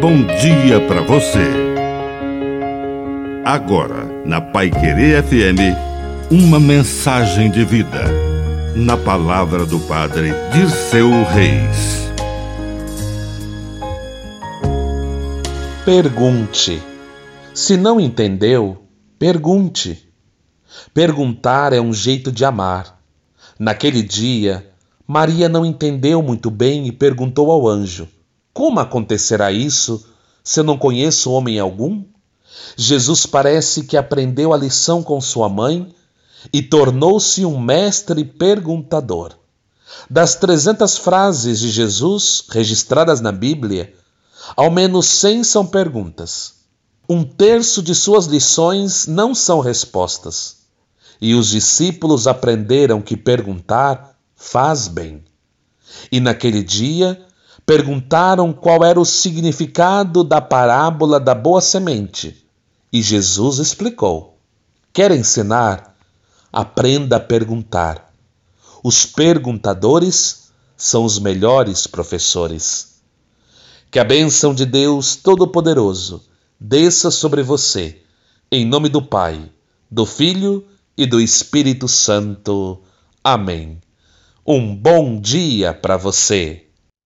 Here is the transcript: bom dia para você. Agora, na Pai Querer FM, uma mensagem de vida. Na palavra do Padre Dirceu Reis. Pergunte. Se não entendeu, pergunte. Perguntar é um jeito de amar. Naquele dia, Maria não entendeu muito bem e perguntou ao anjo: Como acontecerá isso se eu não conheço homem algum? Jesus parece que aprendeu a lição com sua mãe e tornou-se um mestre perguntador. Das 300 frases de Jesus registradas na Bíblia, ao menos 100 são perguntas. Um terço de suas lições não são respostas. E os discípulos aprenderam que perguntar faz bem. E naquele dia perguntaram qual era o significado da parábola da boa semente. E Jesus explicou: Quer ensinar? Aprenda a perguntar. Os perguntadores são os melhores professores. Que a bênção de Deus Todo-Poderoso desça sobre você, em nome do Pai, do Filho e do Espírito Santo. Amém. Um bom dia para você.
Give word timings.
bom 0.00 0.24
dia 0.24 0.80
para 0.88 1.02
você. 1.02 1.46
Agora, 3.44 4.06
na 4.24 4.40
Pai 4.40 4.70
Querer 4.70 5.22
FM, 5.22 5.76
uma 6.30 6.58
mensagem 6.58 7.50
de 7.50 7.62
vida. 7.66 8.04
Na 8.74 8.96
palavra 8.96 9.66
do 9.66 9.78
Padre 9.80 10.32
Dirceu 10.54 11.10
Reis. 11.24 12.10
Pergunte. 15.84 16.80
Se 17.52 17.76
não 17.76 18.00
entendeu, 18.00 18.82
pergunte. 19.18 20.08
Perguntar 20.94 21.74
é 21.74 21.80
um 21.80 21.92
jeito 21.92 22.32
de 22.32 22.42
amar. 22.42 22.98
Naquele 23.58 24.02
dia, 24.02 24.66
Maria 25.06 25.46
não 25.46 25.66
entendeu 25.66 26.22
muito 26.22 26.50
bem 26.50 26.86
e 26.86 26.92
perguntou 26.92 27.50
ao 27.50 27.68
anjo: 27.68 28.08
Como 28.60 28.78
acontecerá 28.78 29.50
isso 29.50 30.04
se 30.44 30.60
eu 30.60 30.64
não 30.64 30.76
conheço 30.76 31.32
homem 31.32 31.58
algum? 31.58 32.04
Jesus 32.76 33.24
parece 33.24 33.84
que 33.84 33.96
aprendeu 33.96 34.52
a 34.52 34.56
lição 34.58 35.02
com 35.02 35.18
sua 35.18 35.48
mãe 35.48 35.94
e 36.52 36.60
tornou-se 36.60 37.42
um 37.46 37.58
mestre 37.58 38.22
perguntador. 38.22 39.32
Das 40.10 40.34
300 40.34 40.98
frases 40.98 41.58
de 41.58 41.70
Jesus 41.70 42.44
registradas 42.50 43.22
na 43.22 43.32
Bíblia, 43.32 43.94
ao 44.54 44.70
menos 44.70 45.06
100 45.06 45.42
são 45.42 45.66
perguntas. 45.66 46.56
Um 47.08 47.24
terço 47.24 47.82
de 47.82 47.94
suas 47.94 48.26
lições 48.26 49.06
não 49.06 49.34
são 49.34 49.60
respostas. 49.60 50.58
E 51.18 51.34
os 51.34 51.48
discípulos 51.48 52.26
aprenderam 52.26 53.00
que 53.00 53.16
perguntar 53.16 54.18
faz 54.36 54.86
bem. 54.86 55.24
E 56.12 56.20
naquele 56.20 56.62
dia 56.62 57.26
perguntaram 57.70 58.52
qual 58.52 58.82
era 58.82 58.98
o 58.98 59.04
significado 59.04 60.24
da 60.24 60.40
parábola 60.40 61.20
da 61.20 61.36
boa 61.36 61.60
semente. 61.60 62.44
E 62.92 63.00
Jesus 63.00 63.58
explicou: 63.58 64.40
Quer 64.92 65.12
ensinar? 65.12 65.96
Aprenda 66.52 67.18
a 67.18 67.20
perguntar. 67.20 68.12
Os 68.82 69.06
perguntadores 69.06 70.50
são 70.76 71.04
os 71.04 71.20
melhores 71.20 71.86
professores. 71.86 73.02
Que 73.88 74.00
a 74.00 74.04
bênção 74.04 74.52
de 74.52 74.66
Deus 74.66 75.14
Todo-Poderoso 75.14 76.24
desça 76.58 77.08
sobre 77.08 77.40
você, 77.40 78.02
em 78.50 78.66
nome 78.66 78.88
do 78.88 79.00
Pai, 79.00 79.48
do 79.88 80.04
Filho 80.04 80.66
e 80.96 81.06
do 81.06 81.20
Espírito 81.20 81.86
Santo. 81.86 82.82
Amém. 83.22 83.80
Um 84.44 84.74
bom 84.74 85.20
dia 85.20 85.72
para 85.72 85.96
você. 85.96 86.66